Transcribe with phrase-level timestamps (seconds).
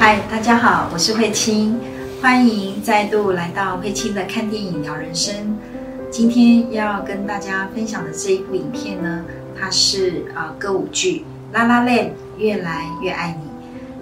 [0.00, 1.76] 嗨，大家好，我是慧清，
[2.22, 5.58] 欢迎再度来到慧清的看电影聊人生。
[6.08, 9.24] 今天要跟大家分享的这一部影片呢，
[9.58, 13.50] 它是啊歌舞剧《La La Land》越来越爱你。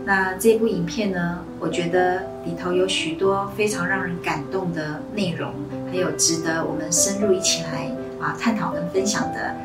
[0.04, 5.50] 那这部影片呢，我觉得里头有许多非常让人感动的内容，
[5.90, 7.90] 还有值得我们深入一起来
[8.20, 9.56] 啊探讨跟分享的。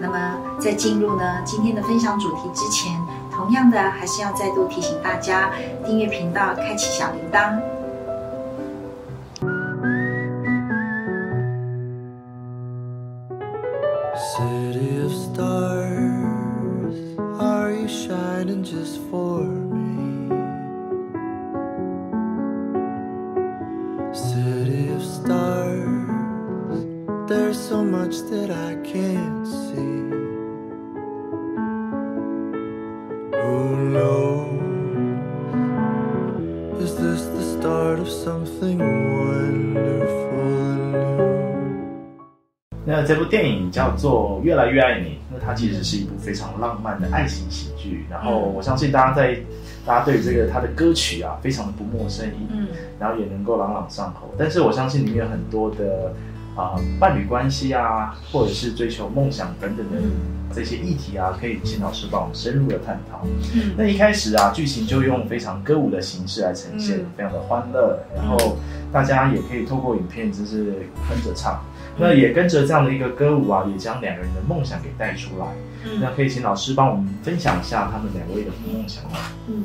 [0.00, 2.92] 那么在进入呢今天的分享主题之前，
[3.34, 5.50] 同样的还是要再度提醒大家
[5.84, 7.58] 订阅频道，开启小铃铛。
[43.32, 48.04] 电影叫做《越来越爱你》，那它其实是一部非常浪漫的爱情喜剧。
[48.10, 49.34] 然后我相信大家在
[49.86, 52.68] 大家对这个它的歌曲啊，非常的不陌生，嗯
[53.00, 54.34] 然后也能够朗朗上口。
[54.36, 56.12] 但是我相信里面有很多的
[56.54, 60.10] 啊、伴侣关系啊，或者是追求梦想等等的嗯
[60.54, 63.22] 这些议题啊，可以请老师帮我们深入的探讨。
[63.54, 68.58] 嗯那一开始啊，剧情就用非常歌舞的形式来呈现，嗯非常的欢乐，然后
[68.92, 71.64] 大家也可以透过影片就是跟着唱，
[71.96, 75.46] 那也跟着这样的一个歌舞啊，也将两个人的梦想给带出来。
[76.00, 79.18] 那嗯可以请老师帮我们分享一下他们两位的梦想吗？
[79.48, 79.64] 嗯，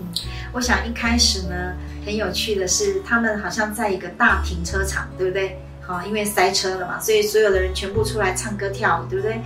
[0.52, 5.59] 我想一开始呢，很有趣的是，他们好像在一个大停车场，对不对？
[5.80, 9.39] 好，因为塞车了嘛，所以所有的人全部出来唱歌跳舞，对不对？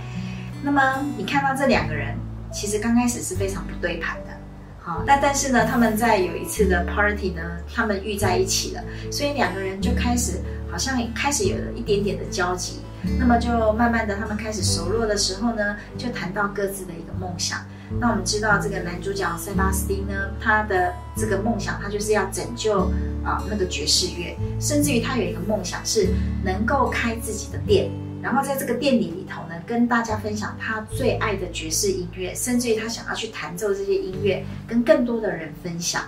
[0.62, 2.16] 那么你看到这两个人，
[2.50, 4.32] 其实刚开始是非常不对盘的。
[4.80, 10.40] 好，那但是呢，他们在有一次的 party 呢，他们遇在一起了，所以两个人就开始
[10.72, 12.80] 好像开始有了一点点的交集。
[13.18, 17.58] 那么就慢慢的，他们开始熟络的时候呢，就谈到各自的一个梦想。
[18.00, 22.90] 那我们知道这个男主角塞巴斯汀呢，他的这个梦想，他就是要拯救
[23.24, 26.08] 啊、那个爵士乐，甚至于他有一个梦想是
[26.44, 27.90] 能够开自己的店，
[28.22, 36.02] 然后在这个店里里头呢，跟大家分享他最爱的爵士音乐，甚至于他想要去弹奏这些音乐，跟更多的人分享。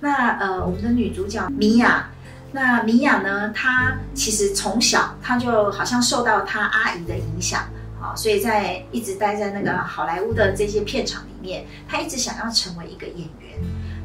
[0.00, 2.10] 那呃，我们的女主角米娅，
[2.52, 7.68] 那米娅呢，她其实从小她就好像受到她阿姨的影响。
[8.02, 13.58] 啊，所以在一直待在那个好莱坞的这些片场里面，她一直想要成为一个演员。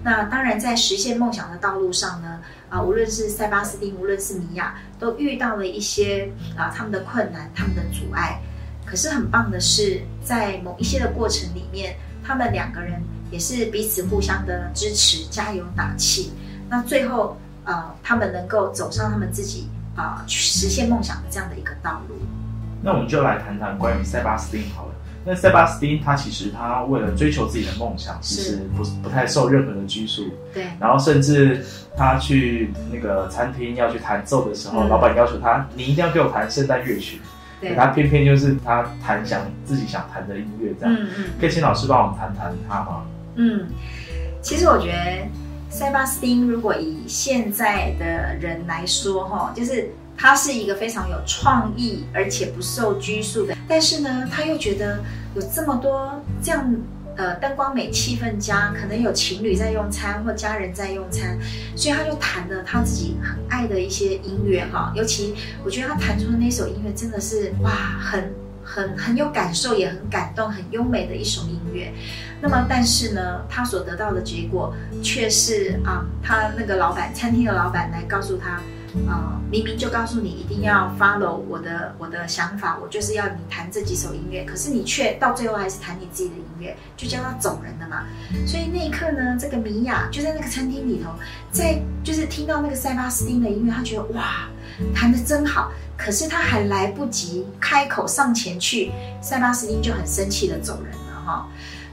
[0.03, 8.41] 那当然，在实现梦想的道路上呢，啊，无论是塞巴斯汀，无论是米娅，都遇到了一些啊他们的困难，他们的阻碍。
[8.85, 13.01] 可是很棒的是，在某一些的过程里面，他们两个人
[13.31, 16.34] 也是彼此互相的支持、加油打气。
[16.69, 22.15] 那最后，呃，他们能够走上他们自己啊、去实现梦想的这样的一个道路。
[22.81, 24.91] 那我们就来谈谈关于塞巴斯汀好了。
[25.27, 31.65] 那塞巴斯汀他其实他为了追求自己的梦想，其实不不太受任何的拘束，对，然后甚至
[31.97, 37.19] 他去那个餐厅要去弹奏的时候，嗯老板要求他，你一定要给我弹圣诞乐曲。
[37.59, 40.93] 对，他偏偏就是他弹想自己想弹的音乐这样。
[40.93, 41.25] 嗯嗯。
[41.39, 43.05] 可以请老师帮我们谈谈他吗？
[43.35, 43.65] 嗯，
[44.43, 45.27] 其实我觉得
[45.77, 55.03] 塞巴斯汀如果以现在的人来说，哈，就是他是一个非常有创意而且不受拘束的，但是呢，他又觉得
[55.35, 56.73] 有这么多这样。
[57.17, 61.39] 呃，灯光美、气氛佳，可能有情侣在用餐或家人在用餐，
[61.73, 64.91] 所以他就弹了他自己很爱的一些音乐哈。
[64.93, 68.33] 尤其我觉得他弹出的那首音乐真的是哇，很
[68.75, 71.93] 很很有感受，也很感动，很优美的一首音乐。
[72.41, 78.59] 那么，但是呢，他所得到的结果却是啊，他那个老板，餐厅的老板来告诉他，
[79.09, 88.03] 啊，明明就告诉你一定要 follow 我的我的想法，我就是要你弹这几首音乐，可是你却到最后还是弹你自己的音乐，就叫他走人了嘛。
[88.45, 91.11] 所以那一刻呢，这个米娅就在那个餐厅里头，
[91.49, 94.49] 在就是听到那个塞巴斯汀的音乐，他觉得哇，
[94.93, 95.72] 弹得真好。
[95.97, 98.91] 可是他还来不及开口上前去，
[99.22, 101.47] 塞巴斯汀就很生气的走人了哈。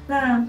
[0.08, 0.44] 那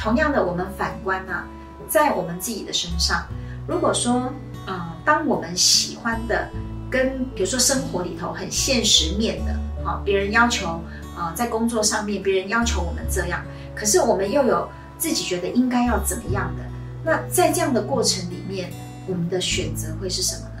[0.00, 1.44] 同样的，我们反观呢、
[1.88, 3.24] 在我们自己的身上，
[3.68, 4.32] 如果说，
[4.66, 6.50] 呃，当我们喜欢的，
[6.90, 9.52] 跟比如说生活里头很现实面的，
[9.88, 10.82] 啊、别人要求，
[11.16, 13.40] 啊、在工作上面别人要求我们这样，
[13.72, 14.68] 可是我们又有
[14.98, 16.64] 自己觉得应该要怎么样的，
[17.04, 18.68] 那在这样的过程里面，
[19.06, 20.55] 我们的选择会是什么？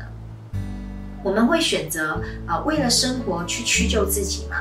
[1.22, 4.56] 我们会选择啊、为了生活去屈就自己吗？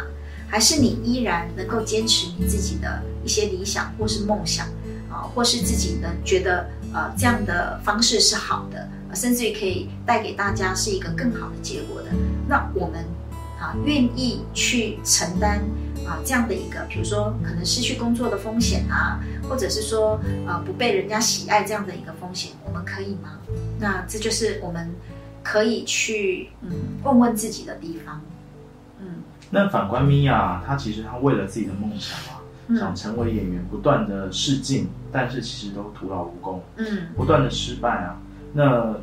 [0.48, 4.68] 还是你依然能够坚持你自己的一些理想或是梦想
[5.10, 12.10] 啊，或是自己呢觉得呃这样的方式是好的，甚至于可以带给大家是一个更好的结果的，
[12.48, 13.04] 那我们
[13.60, 15.60] 啊愿意去承担
[16.06, 19.20] 啊这样的一个，比如说可能失去工作的风险啊，
[19.50, 23.40] 或者是说呃不被人家喜爱这样的一个风险，我们可以吗？
[23.80, 24.90] 那这就是我们
[25.46, 26.72] 可以去嗯
[27.04, 28.20] 问问自己的地方，
[29.00, 29.22] 嗯
[29.52, 37.10] 那反观米娅，她其实她为了自己的梦想啊，嗯想成为演员，不断的试镜，但是其实都徒劳无功，嗯。
[37.16, 38.18] 不断的失败啊。
[38.54, 38.96] 那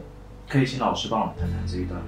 [0.49, 2.07] 可以请老师帮我们谈谈这一段吗？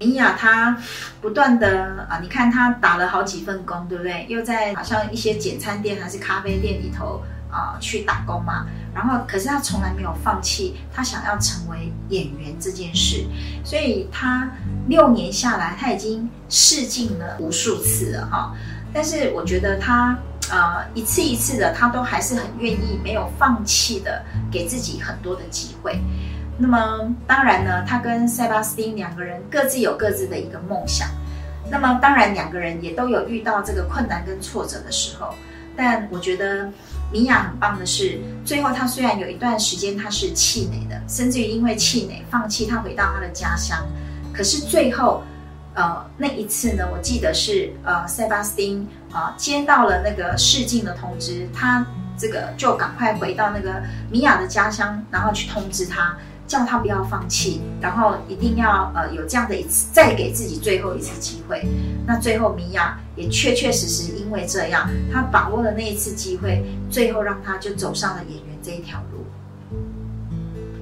[0.00, 0.76] 米娅她
[1.20, 4.24] 不断的啊，你看她打了好几份工，对不对？
[4.28, 7.22] 又在好像一些简餐店还是咖啡店里头
[7.54, 8.66] 啊去打工嘛。
[8.92, 13.24] 然后，可是他从来没有放弃他想要成为演员这件事，
[13.64, 14.48] 所以他
[14.86, 18.54] 六年下来，他已经试镜了无数次了哈。
[18.92, 20.16] 但是我觉得他
[20.48, 26.00] 呃一次一次的，他都还是很愿意，没有放弃的给自己很多的机会。
[26.56, 26.78] 那么
[27.26, 31.08] 当然呢，他跟塞巴斯汀两个人各自有各自的一个梦想。
[31.68, 35.34] 那么当然两个人也都有遇到这个困难跟挫折的时候，
[35.76, 36.70] 但我觉得
[37.12, 43.86] 米娅很棒的是，最后她虽然有一段时间她是气馁的，甚至于因为气馁放弃，她回到她的家乡。
[44.32, 45.22] 可是最后，
[45.74, 51.86] 呃，那一次呢，我记得是呃塞巴斯汀啊、接到了那个试镜的通知，他
[52.18, 53.80] 这个就赶快回到那个
[54.10, 56.16] 米娅的家乡，然后去通知他。
[56.46, 61.66] 叫他不要放弃，然后一定要呃有这样的一次，再给自己最后一次机会。
[62.06, 69.24] 那最后米娅也确确实实因为这样，她把握了那一次机会，最后让她就走上了演员这一条路。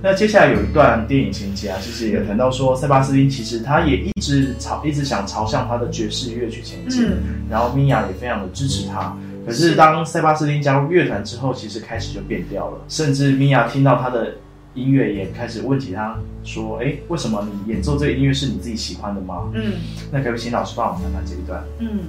[0.05, 9.17] 那接下来有一段电影情节啊，其实也谈到说，塞巴斯汀其实他也一直朝一直想朝向他的爵士乐去前进，嗯然后米娅也非常的支持他。
[9.47, 14.35] 可是当塞巴斯汀加入乐团之后，其实开始就变掉了，甚至米娅听到他的
[14.75, 19.75] 音乐也开始问起他说：“哎，为什么你演奏这个音乐是你自己喜欢的吗嗯？”
[20.11, 21.63] 那可不可以请老师帮我们谈谈这一段？
[21.79, 22.05] 嗯，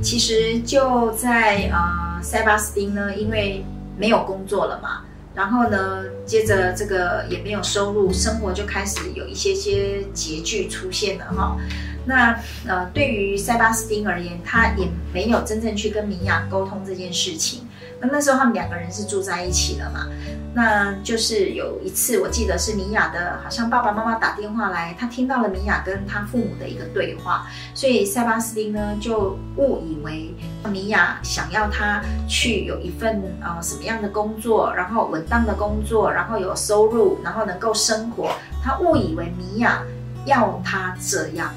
[0.00, 3.64] 其实就在呃塞巴斯汀呢，因为
[3.98, 11.58] 没有工作了嘛，然后呢，接着这个也没有收入，生活就开始有一些些拮据出现了哈。
[12.06, 17.68] 那呃，对于塞巴斯汀而言，他也没有真正去跟米娅沟通这件事情。
[18.00, 20.06] 那那时候他们两个人是住在一起了嘛？
[20.54, 30.34] 那就是有一次，我记得是米娅的，好像爸爸妈妈打电话来，他听到了米娅跟他父母的一个对话，所以塞巴斯汀呢就误以为
[30.70, 38.32] 米娅想要他去有一份呃什么样的工作，然后稳当的工作，然后有收入，然后能够生活，
[38.64, 39.82] 他误以为米娅
[40.24, 41.52] 要他这样。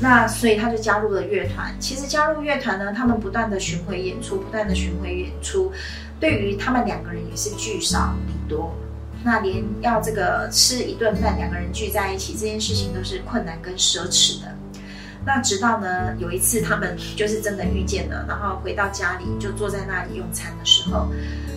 [0.00, 1.74] 那所以他就加入了乐团。
[1.78, 5.72] 其实加入乐团呢，他们不断的巡回演出，不断的巡回演出，
[6.20, 8.74] 对于他们两个人也是聚少离多。
[9.24, 14.54] 那连要这个吃一顿饭，两个人聚在一起这件事情都是困难跟奢侈的。
[15.26, 21.08] 那直到呢有一次他们就是真的遇见了，然后回到家里就坐在那里用餐的时候，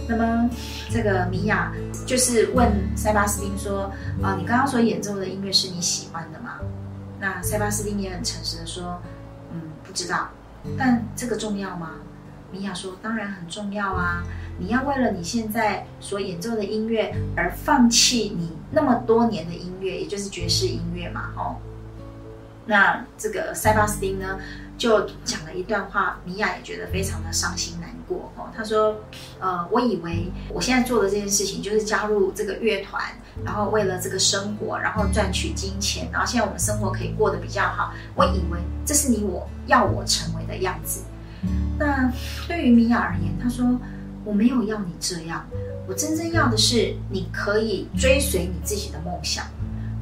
[0.08, 0.50] 那么
[0.90, 1.74] 这个米娅
[2.06, 3.92] 就是问塞巴斯汀说
[4.24, 6.60] ：“啊、你刚刚所演奏的音乐是你喜欢的吗？”
[7.19, 9.02] 那塞巴斯丁也很诚实的说
[9.52, 10.30] ：“嗯，不知道。
[10.78, 11.96] 但这个重要吗？”
[12.52, 14.24] 米娅说：“当然很重要啊！
[14.57, 21.57] 你要为了你现在所演奏的音乐而放弃你那么多年的音乐，也就是爵士音乐嘛，哦。”
[22.66, 24.40] 那这个塞巴斯丁呢，
[24.78, 28.50] 就讲了一段话，米娅也觉得非常的伤心难过哦。
[28.56, 28.96] 他说
[29.42, 33.04] ：“呃，我以为我现在做的这件事情就是加入这个乐团，
[33.44, 37.92] 然后为了这个生活，然后赚取金钱，然后现在我们生活可以过得比较好。
[38.16, 41.02] 我以为这是你我要我成为的样子。
[41.80, 42.12] 那
[42.48, 43.80] 对于米娅而言，他说
[44.24, 45.46] 我没有要你这样，
[45.88, 49.44] 我真正要的是你可以追随你自己的梦想。”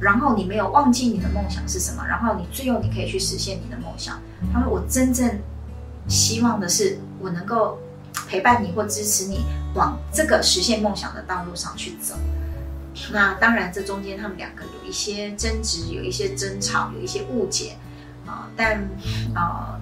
[0.00, 4.20] 然后你没有忘记你的梦想是什么，然后你最后你可以去实现你的梦想。
[4.52, 5.38] 他说：“我真正
[6.06, 7.78] 希望的是，我能够
[8.28, 12.14] 陪伴你或支持你往这个实现梦想的道路上去走。”
[13.12, 17.76] 那当然，这中间他们两个有一些争执，有一些争吵，有一些误解
[18.26, 18.88] 啊、但
[19.34, 19.78] 啊、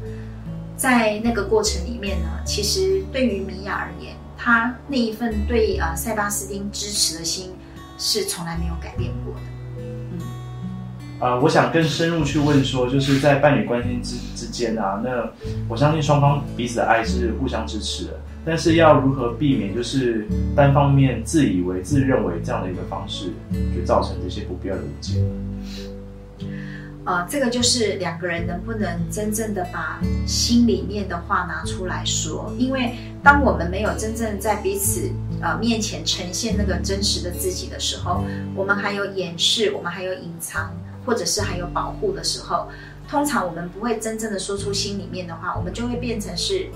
[0.77, 7.55] 在那个过程里面呢，其实对于米娅而言，她那一份对呃塞巴斯汀支持的心
[7.97, 9.41] 是从来没有改变过的。
[11.25, 15.27] 呃，我想更深入去问说，就是在伴侣关系之之间啊，那
[15.71, 23.33] 我相信双方彼此的爱是互相支持的，但是要如何避免就是单方面自以为、自认为这样的一个方式，
[23.73, 25.15] 去造成这些不必要的误解？
[27.07, 38.23] 呃，这个就是两个人能不能真正的把心里面的话拿出来说，因为当我们没有真正在彼此呃面前呈现那个真实的自己的时候，
[38.55, 40.71] 我们还有掩饰，我们还有隐藏，
[41.05, 42.69] 或者是还有保护的时候，
[43.09, 46.69] 通常我们不会真正的说出心里面的话，我们就会变成是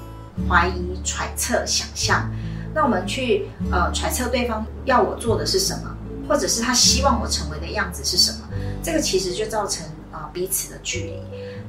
[0.49, 2.31] 怀疑、揣测、想象。
[2.75, 5.97] 那我们去呃揣测对方要我做的是什么，
[6.29, 8.49] 或者是他希望我成为的样子是什么，
[8.83, 11.15] 这个其实就造成啊、彼此的距离。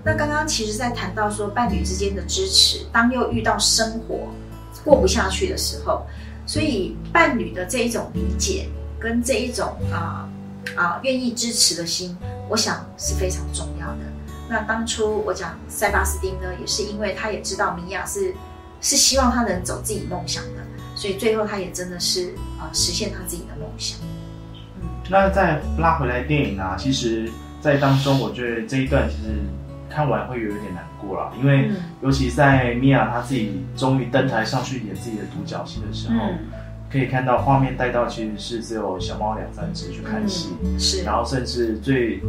[0.03, 4.27] 那刚刚其实在谈到说伴侣之间的支持，当又遇到生活
[4.83, 6.05] 过不下去的时候，
[6.45, 8.67] 所以伴侣的这一种理解
[8.99, 10.27] 跟这一种啊
[10.75, 12.17] 啊愿意支持的心，
[12.49, 13.99] 我想是非常重要的。
[14.49, 18.33] 那当初我讲塞巴斯丁呢，也是因为他也知道米娅是
[18.81, 23.99] 是希望他能走自己梦想的，所以最后他也真的是啊、呃实现他自己的梦想。
[25.09, 27.29] 那再拉回来电影啊，其实，
[27.61, 29.33] 在当中，我觉得这一段其实
[29.89, 36.37] 看完会有一点难过啦，因为嗯尤其在米娅她自己终于登台上去演自己的独角戏的时候，嗯
[36.91, 42.19] 可以看到画面带到其实是只有小猫两三只去看戏，嗯是然后甚至最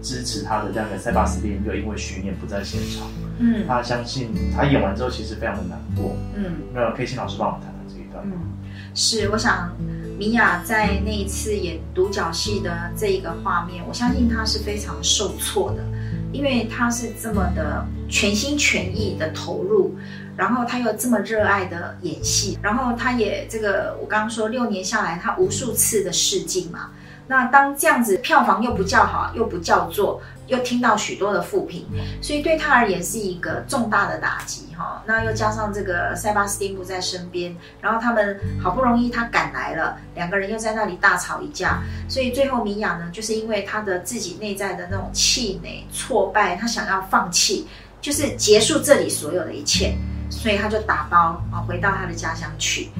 [0.00, 3.06] 支持他的这样的塞巴斯汀又因为巡演不在现场，
[3.38, 6.16] 嗯他相信他演完之后其实非常的难过。
[6.34, 6.44] 嗯。
[6.72, 8.34] 那可以请老师帮我们谈谈这一段吗？
[8.36, 9.70] 嗯，是，我想
[10.18, 15.84] 米娅在那一次演独角戏的这一个画面，我相信她是非常受挫的，
[16.32, 19.94] 因为她是这么的全心全意的投入，
[20.36, 26.90] 然后他又这么热爱的演戏，然后他也这个我刚刚说六年下来，他无数次的试镜嘛。
[27.28, 31.84] 那当这样子票房又不叫好，又不叫座，又听到许多的负评，
[32.22, 35.02] 所以对他而言是一个重大的打击哈。
[35.06, 47.66] 那又加上这个塞巴斯汀不在身边，然后他们好不容易他赶来了，两个人又在那里大吵一架，所以最后米娅呢，就是因为他的自己内在的那种气馁、挫败，他想要放弃，
[48.00, 49.96] 就是结束这里所有的一切，
[50.30, 52.90] 所以他就打包啊回到他的家乡去。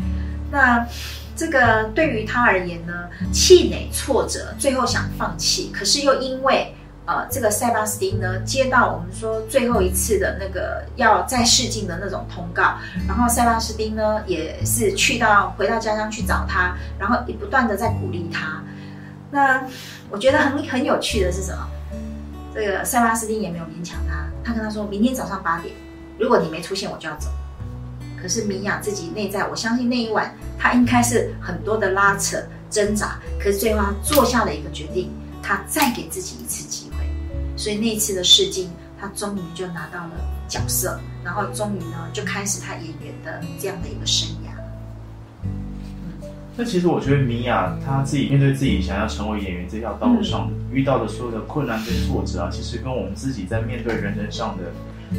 [0.51, 0.87] 那
[1.35, 2.93] 这个对于他而言呢，
[3.33, 12.75] 气馁、挫折，最后想放弃，可是又因为呃，这个塞巴斯汀呢，接到我们说最后一次的那个要再试镜的那种通告，
[13.07, 18.63] 然后塞巴斯汀呢也是去到回到家乡去找他，然后也不断的在鼓励他。
[19.31, 19.63] 那
[20.11, 21.69] 我觉得很很有趣的是什么？
[22.55, 25.75] 这个塞巴斯汀也没有勉强他，他跟他说明天早上八点，
[26.19, 27.29] 如果你没出现，我就要走。
[28.21, 32.39] 可是米娅自己内在，我相信那一晚她应该是很多的拉扯
[32.71, 35.11] 挣扎，可是最后她做下了一个决定，
[35.43, 37.07] 她再给自己一次机会。
[37.57, 38.71] 所以那一次的试镜，
[39.01, 40.13] 她终于就拿到了
[40.49, 44.51] 角色，然后终于呢就开始她演员的这样的一个生涯。
[46.57, 54.73] 那其实我觉得米娅她自己面对自己想要成为演员这条道路上、遇到的所有的困难跟挫折啊，其实跟我们自己在面对人生上的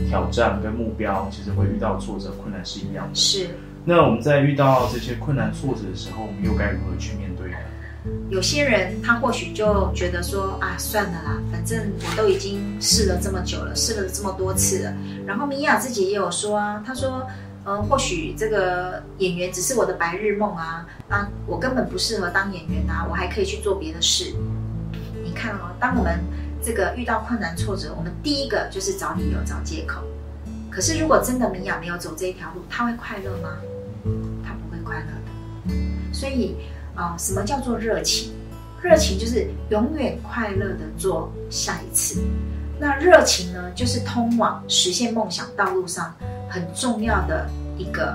[0.08, 3.16] 挑战跟目标，其实会遇到挫折困难是一样的。
[3.16, 3.50] 是
[3.86, 7.58] 那我们在遇到这些困难挫折的时候，我们又该如何去面对呢？
[8.30, 14.94] 有些人他或许就觉得说啊，算了啦，反正我都已经试了这么久了，试了这么多次了。
[15.26, 17.26] 然后米娅自己也有说啊，她说，
[17.66, 24.34] 嗯、或许这个演员只是我的白日梦啊，啊，我根本不适合当演员啊，我还可以去做别的事。
[25.24, 26.20] 你看哦，当我们
[26.68, 30.02] 这个遇到困难挫折，我们第一个就是找理由、找借口。
[30.70, 33.58] 可是如果真的米娅没有走这一条路，她会快乐吗？
[34.46, 36.14] 她不会快乐的。
[36.14, 36.58] 所以
[36.94, 38.34] 啊、什么叫做热情？
[38.82, 42.22] 热情就是永远快乐的做下一次。
[42.78, 46.14] 那热情呢，就是通往实现梦想道路上
[46.50, 48.08] 很重要的一个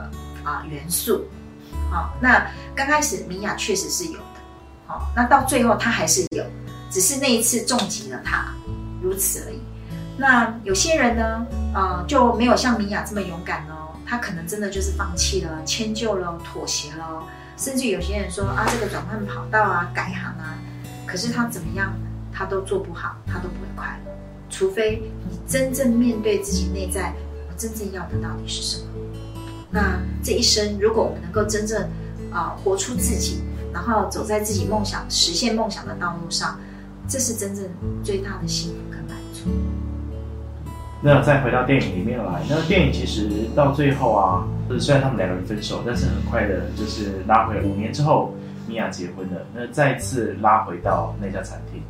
[0.44, 1.24] 啊、元素。
[1.90, 4.40] 好、那刚开始米娅确实是有的，
[4.86, 6.44] 好、那到最后她还是有，
[6.92, 8.52] 只是那一次重击了他，
[9.02, 9.58] 如此而已。
[10.18, 17.24] 那有些人呢，呃，就没有像米娅这么勇敢哦，他可能真的就是放弃了、迁就了、妥协了，
[17.56, 20.58] 甚至有些人说啊，这个转换跑道啊、改行啊，
[21.06, 21.94] 可是他怎么样，
[22.30, 24.12] 他都做不好，他都不会快乐，
[24.50, 27.14] 除非你真正面对自己内在，
[27.48, 28.84] 我真正要的到底是什么。
[29.70, 31.88] 那这一生，如果我们能够真正
[32.30, 36.60] 啊、活出自己，然后走在自己梦想、实现梦想的道路上，
[37.12, 37.62] 这是真正
[38.02, 39.50] 最大的幸福跟满足。
[41.02, 48.32] 那再回到电影里面来，那电影其实到最后啊，就是虽然他们两个人分手，但是很快的，就是拉回五年之后，
[48.66, 51.82] 米娅结婚了，那再次拉回到那家餐厅。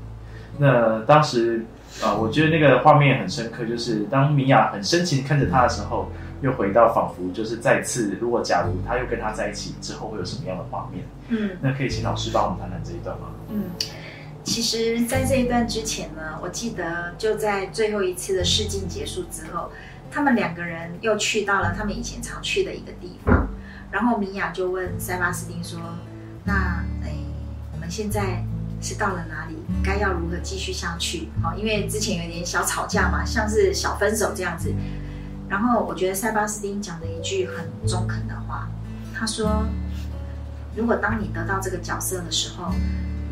[0.58, 1.64] 那当时
[2.02, 6.10] 啊、呃我觉得那个画面很深刻，就是当米娅很深情看着他的时候，
[6.40, 11.04] 又回到仿佛就是再次，如果假如他又跟他在一起之后，会有什么样的画面？
[11.28, 13.28] 嗯那可以请老师帮我们谈谈这一段吗？
[13.50, 13.64] 嗯，
[14.44, 19.70] 其实，在这一段之前呢，我记得就在最后一次的试镜结束之后，
[20.10, 23.48] 他们两个人又去到了他们以前常去的一个地方，
[23.90, 25.78] 然后米娅就问塞巴斯汀说
[26.44, 27.14] ：“那，哎，
[27.72, 28.44] 我们现在
[28.80, 29.56] 是到了哪里？
[29.82, 31.28] 该要如何继续下去？
[31.42, 34.74] 哦，因为之前有点小吵架嘛，像是小分手这样子。
[35.48, 38.68] 然后我觉得塞巴斯汀讲了一句很中肯的话，
[39.14, 39.64] 他说：
[40.74, 42.72] 如果当你得到这个角色的时候，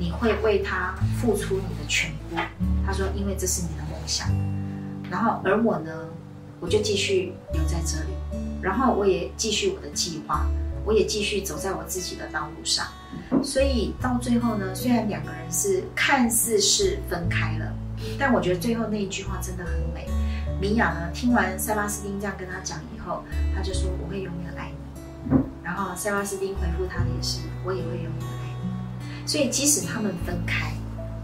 [0.00, 2.36] 你会为他付出你的全部。
[2.86, 4.26] 他说，因为这是你的梦想。
[5.10, 5.92] 然后，而我呢，
[6.58, 8.14] 我就继续留在这里，
[8.62, 10.46] 然后我也继续我的计划，
[10.86, 12.86] 我也继续走在我自己的道路上。
[13.44, 17.70] 所以到最后呢，虽然两个人是看似是分开了，
[18.18, 20.08] 但我觉得最后那一句话真的很美。
[20.58, 23.22] 米娅呢，听完塞巴斯汀这样跟他讲以后，
[23.54, 28.12] 他就说：“我会永远爱你。”然后塞巴斯汀回复他的也是：“我也会永远。”
[29.30, 30.72] 所以，即使他们分开，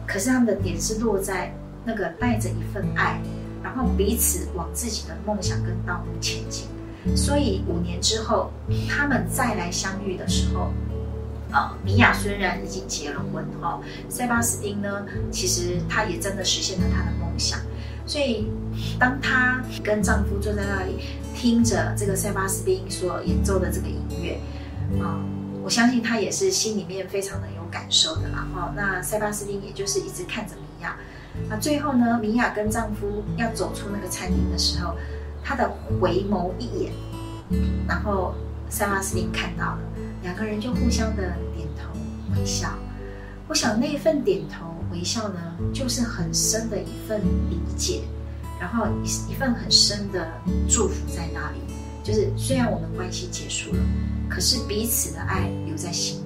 [0.06, 1.52] 可是他们的点是落在
[1.84, 3.20] 那个带着一份爱，
[3.64, 6.68] 然后彼此往自己的梦想跟道路前进。
[7.16, 8.52] 所以五年之后，
[8.88, 10.70] 他们再来相遇的时候，
[11.50, 17.58] 呃，米娅虽然已经结了婚哦，塞巴斯汀呢，其实她也真的实现了她的梦想。
[18.06, 18.46] 所以，
[19.00, 21.00] 当她跟丈夫坐在那里，
[21.34, 24.38] 听着这个塞巴斯汀所演奏的这个音乐，
[25.02, 25.18] 啊，
[25.64, 27.48] 我相信她也是心里面非常的。
[27.70, 30.96] 感受的啦，哈，那塞巴斯汀也就是一直看着米娅，
[31.48, 34.94] 那最后呢，米娅跟丈夫要走出那个餐厅的时候，
[35.42, 35.68] 她的
[36.00, 36.92] 回眸一眼，
[37.86, 38.34] 然后
[38.68, 39.78] 塞巴斯汀看到了，
[40.22, 41.22] 两个人就互相的
[41.54, 41.98] 点头
[42.36, 42.70] 微笑。
[43.48, 45.38] 我想那份点头微笑呢，
[45.72, 48.02] 就是很深的一份理解，
[48.60, 50.28] 然后一一份很深的
[50.68, 51.58] 祝福在那里。
[52.02, 53.78] 就是虽然我们关系结束了，
[54.28, 56.18] 可是彼此的爱留在心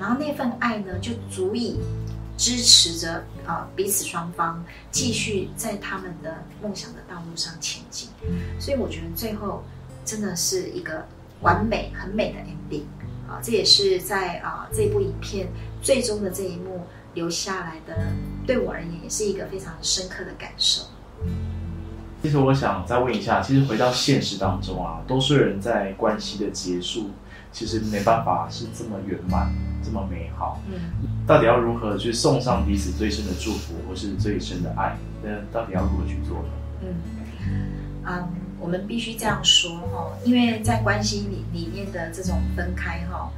[0.00, 1.78] 然后那份爱呢，就足以
[2.38, 8.08] 支持着啊彼此双方继续在他们的梦想的道路上前进。
[8.58, 9.62] 所以我觉得最后
[10.06, 11.06] 真的是一个
[11.42, 12.84] 完美、很美的 ending
[13.28, 13.40] 啊！
[13.42, 15.48] 这也是在啊这部影片
[15.82, 17.94] 最终的这一幕留下来的，
[18.46, 20.84] 对我而言也是一个非常深刻的感受。
[22.22, 27.10] 其实我想再问一下，其实回到现实当中啊，多数人在关系的结束。
[27.52, 30.60] 其实没办法是这么圆满，这么美好。
[30.70, 30.78] 嗯，
[31.26, 34.96] 到底要如何去送上彼此最深的祝福，或是最深的爱？
[35.22, 36.48] 那到底要如何去做呢？
[36.82, 36.94] 嗯，
[38.04, 43.30] 啊，我们必须这样说哈，因为在关系里里面的这种分开哈，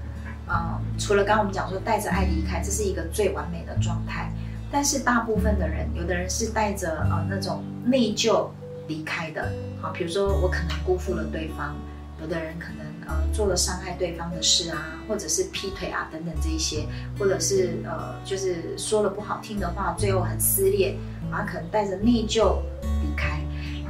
[0.47, 4.31] 啊，除了刚刚我们讲说带着爱离开，这是一个最完美的状态。
[4.71, 8.49] 但是大部分的人，有的人是带着呃那种内疚
[8.89, 9.53] 离开的。
[9.81, 11.75] 好，比如说我可能辜负了对方，
[12.21, 12.92] 有的人可能。
[13.07, 16.87] 呃，做了伤害对方的事啊，或者是劈腿啊等等这一些，
[17.19, 20.97] 或者是呃，就是说了不好听的话，最后很撕裂，
[21.31, 22.59] 然后可能带着内疚
[23.03, 23.41] 离开。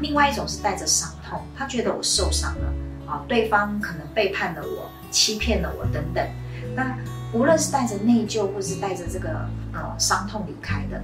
[0.01, 2.73] 另外一种是带着伤痛，他觉得我受伤了
[3.07, 6.27] 啊，对方可能背叛了我，欺骗了我等等。
[6.75, 6.97] 那
[7.33, 9.29] 无论是带着内疚，或是带着这个
[9.73, 11.03] 呃伤痛离开的，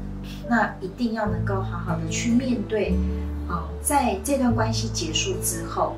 [0.48, 2.94] 那一定要能够好好的去面对。
[3.48, 5.96] 啊，在这段关系结束之后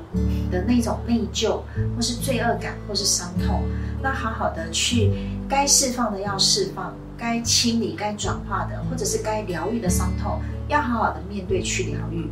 [0.49, 1.59] 的那种内疚，
[1.95, 3.63] 或是罪恶感，或是伤痛，
[4.01, 5.11] 那好好的去
[5.49, 12.29] 该释放的要释放，该清理、该转化的，或者是该疗愈的伤痛，要好好的面对去疗愈。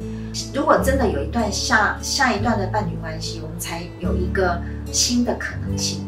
[0.54, 6.08] 如果真的有一段下下一段的伴侣关系，我们才有一个新的可能性。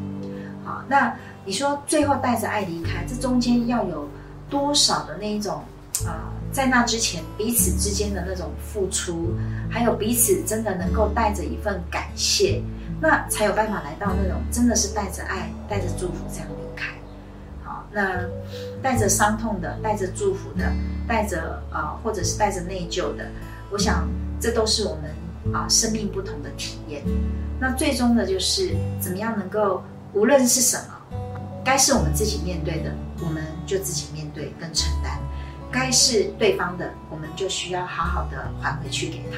[0.63, 4.07] 好，那你说最后带着爱离开，这中间要有
[4.49, 5.61] 多少的那一种
[6.05, 6.31] 啊？
[6.51, 9.33] 在那之前，彼此之间的那种付出，
[9.69, 12.61] 还有彼此真的能够带着一份感谢，
[12.99, 16.93] 那才有办法来到那种真的是带着爱、带着祝福这样离开。
[17.63, 18.21] 好，那
[18.81, 20.71] 带着伤痛的、带着祝福的、
[21.07, 23.29] 带着啊，或者是带着内疚的，
[23.71, 24.07] 我想
[24.39, 27.01] 这都是我们啊生命不同的体验。
[27.59, 29.81] 那最终的就是怎么样能够，
[30.13, 31.17] 无论是什么，
[31.63, 32.91] 该是我们自己面对的，
[33.23, 35.17] 我们就自己面对跟承担。
[35.71, 39.37] 该是对方的，我们就需要好好的还回去给他。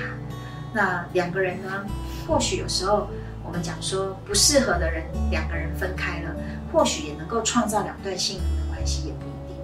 [0.73, 1.85] 那两个人呢？
[2.27, 3.07] 或许有时候
[3.43, 6.35] 我们讲说不适合的人，两个人分开了，
[6.71, 9.57] 或许也能够创造两段幸福的关系，也不一定。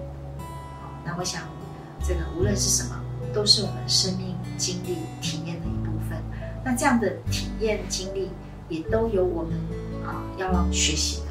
[1.04, 1.42] 那我想，
[2.06, 3.00] 这个无论是什么，
[3.32, 6.18] 都是我们生命经历体验的一部分。
[6.62, 8.30] 那这样的体验经历，
[8.68, 9.58] 也都有我们
[10.06, 11.26] 啊要学习的。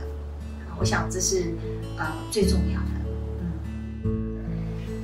[0.79, 1.53] 我想这是
[1.97, 2.98] 呃最重要的。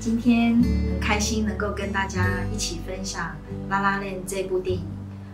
[0.06, 2.22] 今天很开心能够跟大家
[2.54, 3.36] 一起分享
[3.72, 4.86] 《拉拉链》这部电影。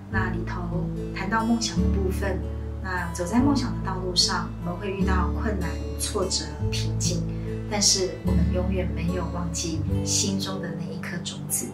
[0.10, 2.40] 那里头谈到梦想的部分，
[2.82, 7.22] 那走在梦想的道路上，我们会遇到困难、挫折、瓶颈，
[7.70, 11.68] 但是我们永远没有忘记心中的那一颗种子。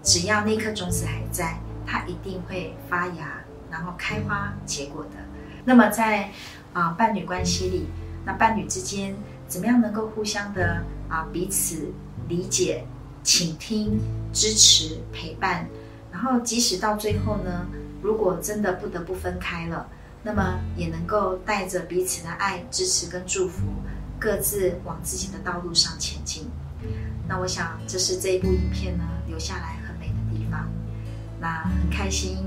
[0.00, 5.16] 只要那颗种子还在，它一定会发芽，然后开花结果的。
[5.64, 6.30] 那么在
[6.72, 7.86] 啊伴侣关系里，
[8.24, 9.16] 那伴侣之间
[9.48, 11.92] 怎么样能够互相的啊彼此
[12.28, 12.84] 理解、
[13.22, 13.98] 倾听、
[14.32, 15.68] 支持、陪伴？
[16.12, 17.66] 然后即使到最后呢，
[18.00, 19.86] 如果真的不得不分开了，
[20.22, 23.66] 那么也能够带着彼此的爱、支持跟祝福，
[24.18, 26.48] 各自往自己的道路上前进。
[27.28, 30.68] 那我想，这是这一部影片呢留下来很美的地方。
[31.38, 32.38] 那很开心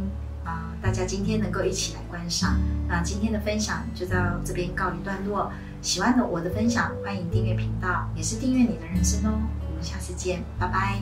[0.43, 2.59] 啊，大家今天能够一起来观赏。
[2.87, 5.51] 那今天的分享就到这边告一段落。
[5.81, 9.39] 喜欢的我的分享，欢迎订阅频道，也是订阅你的人生哦。
[9.79, 11.01] 们下次见，拜拜。